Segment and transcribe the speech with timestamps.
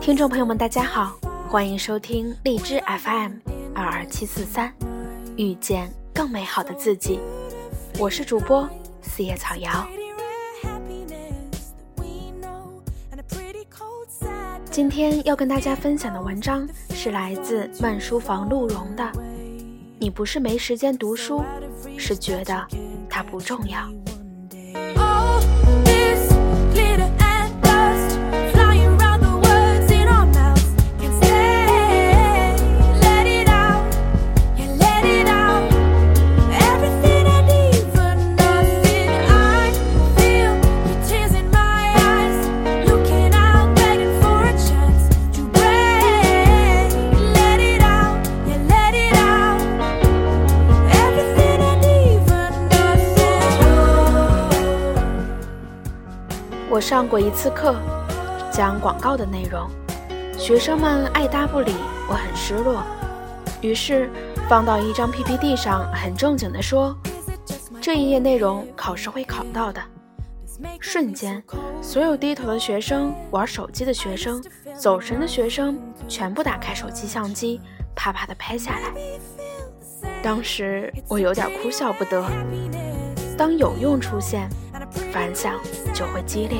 [0.00, 1.16] 听众朋友们，大家好，
[1.48, 3.32] 欢迎收听荔枝 FM
[3.72, 4.74] 二二七四三，
[5.36, 7.20] 遇见更美好的自己。
[7.98, 8.68] 我是主播
[9.02, 9.86] 四叶草瑶。
[14.70, 19.12] 今天要跟大家分享的文章是来自慢书房鹿茸的。
[20.00, 21.44] 你不是没时间读书，
[21.96, 22.66] 是觉得
[23.08, 23.88] 它不重要。
[26.76, 27.13] 我
[56.94, 57.74] 上过一次课，
[58.52, 59.68] 讲广告的内容，
[60.38, 61.74] 学生们爱答不理，
[62.08, 62.84] 我很失落。
[63.60, 64.08] 于是
[64.48, 66.96] 放到一张 PPT 上，很正经地说
[67.82, 69.82] ：“这一页内容考试会考到的。”
[70.78, 71.42] 瞬间，
[71.82, 74.40] 所有低头的学生、玩手机的学生、
[74.76, 77.60] 走神的学生，全部打开手机相机，
[77.96, 80.08] 啪啪地拍下来。
[80.22, 82.24] 当时我有点哭笑不得。
[83.36, 84.48] 当有用出现。
[85.12, 85.54] 反响
[85.92, 86.58] 就会激烈。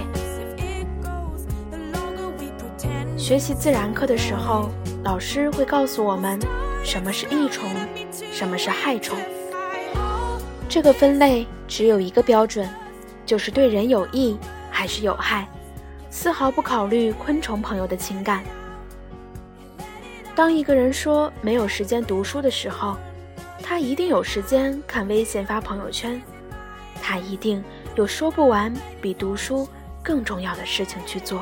[3.25, 4.69] 学习自然课的时候，
[5.03, 6.39] 老师会告诉我们
[6.84, 7.70] 什么是益虫，
[8.30, 9.19] 什么是害虫。
[10.69, 12.69] 这个分类只有一个标准，
[13.25, 14.36] 就是对人有益
[14.70, 15.48] 还是有害，
[16.11, 18.45] 丝毫不考虑昆虫朋友的情感。
[20.34, 22.95] 当一个人说没有时间读书的时候，
[23.63, 26.20] 他一定有时间看微信发朋友圈，
[27.01, 27.64] 他一定。
[27.95, 28.70] 有说不完
[29.01, 29.67] 比读书
[30.02, 31.40] 更重要的事情去做。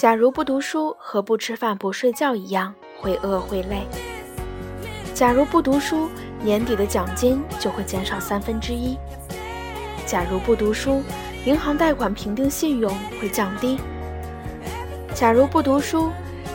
[0.00, 3.86] 假如不读书，和不吃饭不睡觉一样，会饿会累。
[5.12, 6.08] 假如不读书，
[6.42, 8.96] 年底的奖金就会减少三分之一。
[10.06, 11.02] 假如不读书，
[11.44, 12.90] 银行贷款评定信用
[13.20, 13.78] 会降低。
[15.14, 16.10] 假如不读书，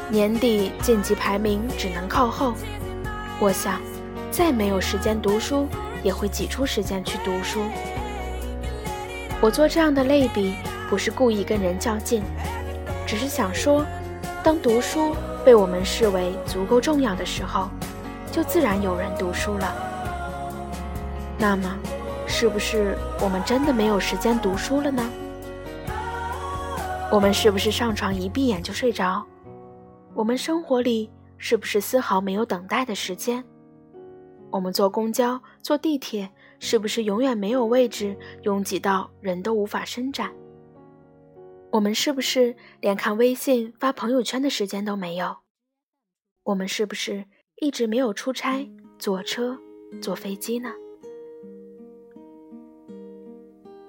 [0.09, 2.56] 年底晋级排名只能靠后。
[3.39, 3.79] 我想，
[4.31, 5.67] 再没有时间读书，
[6.01, 7.62] 也会挤出时间去读书。
[9.39, 10.56] 我做这样的类比，
[10.89, 12.23] 不是故意跟人较劲。
[13.15, 13.85] 只是想说，
[14.43, 15.15] 当读书
[15.45, 17.69] 被我们视为足够重要的时候，
[18.29, 19.73] 就自然有人读书了。
[21.39, 21.77] 那么，
[22.27, 25.09] 是不是我们真的没有时间读书了呢？
[27.09, 29.25] 我们是不是上床一闭眼就睡着？
[30.13, 33.41] 我们生活里是不是丝毫没有等待的时间？
[34.51, 40.29] 我们坐公交、坐地铁，是不是永远没有位置，拥挤到人都无法伸展？
[41.75, 45.40] 我们是不是连看微信、发朋友圈的时间都没有？
[46.44, 47.25] 我们是不是
[47.58, 48.66] 一直没有出差、
[48.97, 49.59] 坐车、
[50.02, 50.72] 坐飞机呢？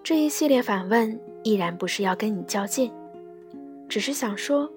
[0.03, 2.93] 这一系列反问依然不是要跟你较劲，
[3.89, 4.69] 只是想说，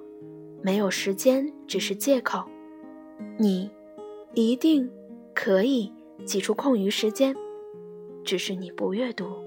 [0.61, 2.43] 没有时间只是借口，
[3.39, 3.71] 你
[4.35, 4.87] 一定
[5.33, 5.91] 可以
[6.25, 7.35] 挤出空余时间，
[8.23, 9.43] 只是你不阅读。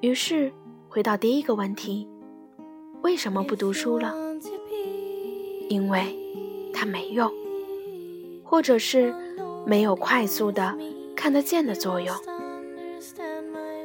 [0.00, 0.52] 于是。
[0.98, 2.08] 回到第一个问题，
[3.02, 4.12] 为什么不读书了？
[5.68, 6.18] 因为
[6.74, 7.30] 它没用，
[8.42, 9.14] 或者是
[9.64, 10.76] 没有快速的
[11.14, 12.12] 看得见的作用。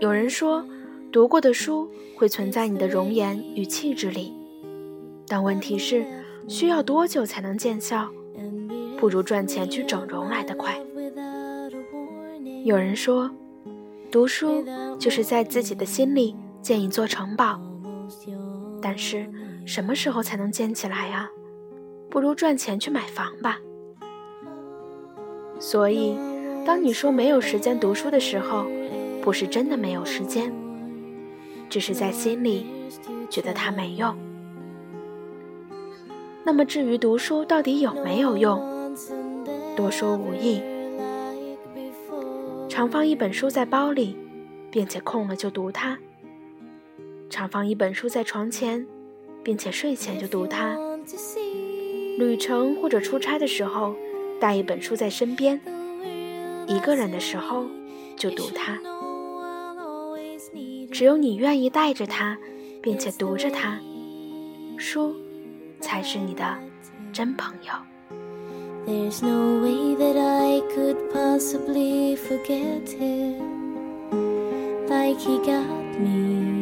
[0.01, 0.65] 有人说，
[1.11, 4.33] 读过的书会存在你的容颜与气质里，
[5.27, 6.03] 但问题是，
[6.47, 8.09] 需要多久才能见效？
[8.97, 10.75] 不如赚钱去整容来得快。
[12.63, 13.29] 有人说，
[14.09, 14.65] 读书
[14.97, 16.35] 就是在自己的心里。
[16.63, 17.59] 建一座城堡，
[18.81, 19.29] 但是
[19.65, 21.29] 什么时候才能建起来啊？
[22.09, 23.59] 不如赚钱去买房吧。
[25.59, 26.17] 所以，
[26.65, 28.65] 当你说没有时间读书的时候，
[29.21, 30.53] 不是真的没有时间，
[31.69, 32.65] 只是在心里
[33.29, 34.15] 觉得它没用。
[36.45, 38.95] 那么，至于读书到底有没有用，
[39.75, 40.61] 多说无益。
[42.69, 44.17] 常放一本书在包里，
[44.71, 45.97] 并且空了就读它。
[47.33, 48.85] 常放一本书在床前，
[49.41, 50.77] 并且睡前就读它。
[52.19, 53.95] 旅程或者出差的时候，
[54.39, 55.57] 带一本书在身边；
[56.67, 57.65] 一个人的时候
[58.15, 58.77] 就读它。
[60.91, 62.37] 只有你愿意带着它，
[62.83, 63.79] 并且读着它，
[64.77, 65.15] 书
[65.81, 66.55] 才是你的
[67.11, 67.73] 真朋友。
[68.85, 73.41] There's no way that I could possibly forget him
[74.87, 75.65] like he got
[75.99, 76.52] me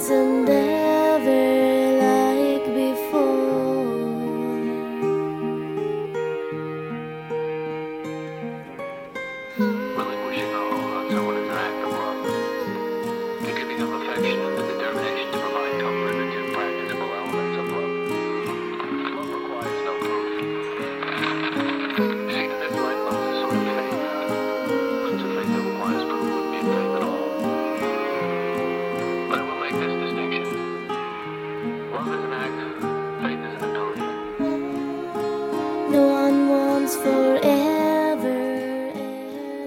[0.00, 1.51] and ever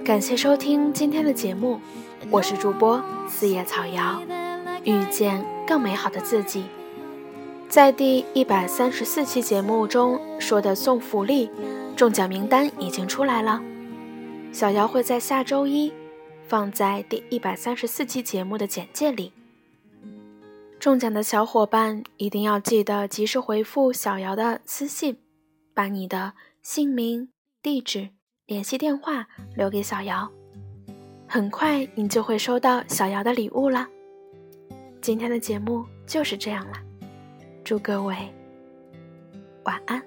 [0.05, 1.81] 感谢收听今天的节目，
[2.29, 4.21] 我是主播四叶草瑶，
[4.83, 6.65] 遇见更美好的自己。
[7.67, 11.49] 在第一百三十四期节目中说的送福利，
[11.95, 13.59] 中奖名单已经出来了，
[14.53, 15.91] 小瑶会在下周一
[16.47, 19.33] 放在第一百三十四期节目的简介里。
[20.79, 25.17] 中奖的小伙伴一定要记得及时回复小瑶的私信，
[25.73, 27.29] 把你的姓名、
[27.63, 28.09] 地址、
[28.47, 30.29] 联系电话留给小瑶，
[31.27, 33.87] 很快你就会收到小瑶的礼物了。
[35.01, 36.73] 今天的节目就是这样了，
[37.63, 38.15] 祝各位
[39.63, 39.99] 晚安。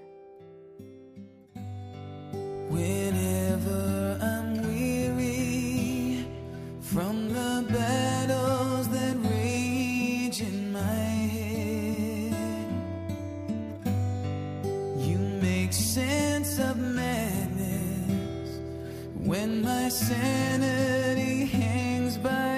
[20.08, 22.57] Sanity hangs by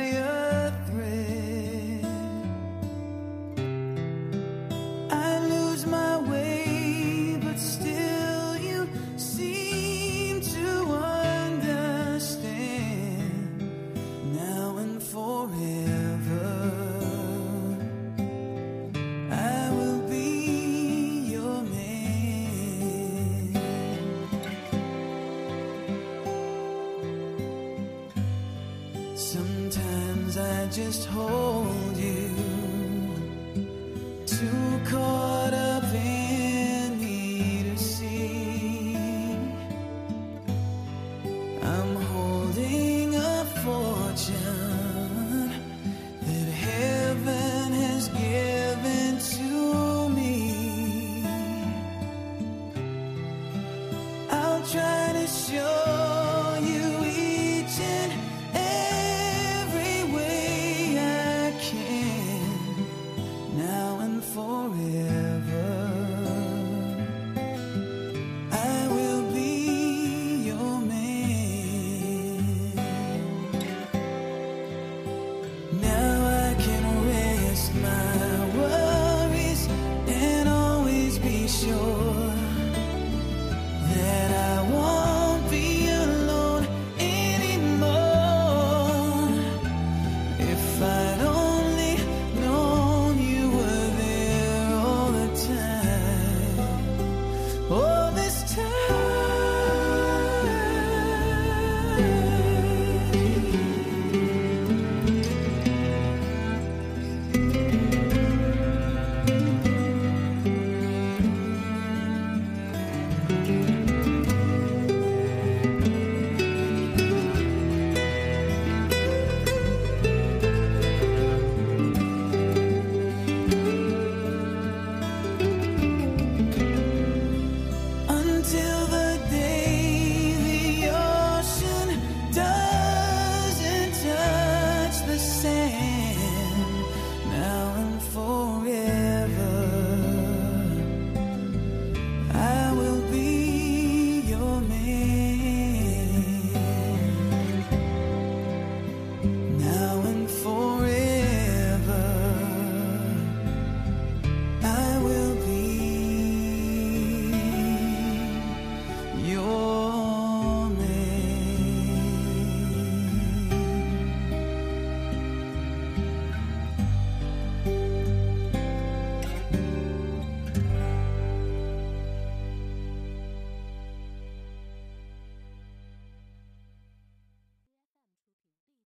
[30.70, 31.89] just hold